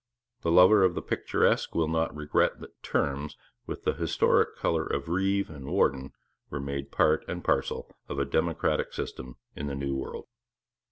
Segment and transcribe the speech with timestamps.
[0.41, 5.07] The lover of the picturesque will not regret that terms with the historic colour of
[5.07, 6.11] 'reeve' and 'warden'
[6.49, 10.25] were made part and parcel of a democratic system in the New World.